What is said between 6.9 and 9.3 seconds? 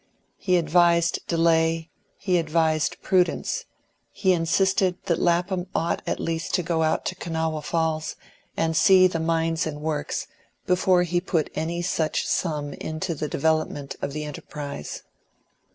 to Kanawha Falls, and see the